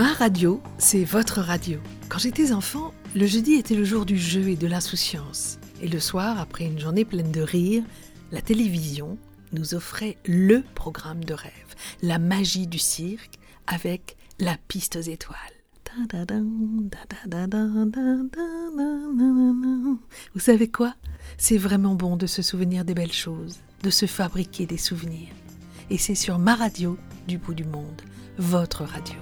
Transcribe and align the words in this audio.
Ma 0.00 0.14
radio, 0.14 0.62
c'est 0.78 1.04
votre 1.04 1.42
radio. 1.42 1.78
Quand 2.08 2.18
j'étais 2.18 2.52
enfant, 2.52 2.94
le 3.14 3.26
jeudi 3.26 3.56
était 3.56 3.74
le 3.74 3.84
jour 3.84 4.06
du 4.06 4.16
jeu 4.16 4.48
et 4.48 4.56
de 4.56 4.66
l'insouciance. 4.66 5.58
Et 5.82 5.88
le 5.88 6.00
soir, 6.00 6.40
après 6.40 6.64
une 6.64 6.80
journée 6.80 7.04
pleine 7.04 7.30
de 7.30 7.42
rire, 7.42 7.82
la 8.32 8.40
télévision 8.40 9.18
nous 9.52 9.74
offrait 9.74 10.16
le 10.24 10.62
programme 10.74 11.22
de 11.22 11.34
rêve, 11.34 11.74
la 12.00 12.18
magie 12.18 12.66
du 12.66 12.78
cirque 12.78 13.34
avec 13.66 14.16
la 14.38 14.56
piste 14.68 14.96
aux 14.96 15.00
étoiles. 15.02 15.36
Vous 20.32 20.40
savez 20.40 20.70
quoi? 20.70 20.94
C'est 21.36 21.58
vraiment 21.58 21.94
bon 21.94 22.16
de 22.16 22.26
se 22.26 22.40
souvenir 22.40 22.86
des 22.86 22.94
belles 22.94 23.12
choses, 23.12 23.58
de 23.82 23.90
se 23.90 24.06
fabriquer 24.06 24.64
des 24.64 24.78
souvenirs. 24.78 25.34
Et 25.90 25.98
c'est 25.98 26.14
sur 26.14 26.38
ma 26.38 26.54
radio 26.54 26.96
du 27.28 27.36
bout 27.36 27.52
du 27.52 27.64
monde, 27.64 28.00
votre 28.38 28.84
radio. 28.84 29.20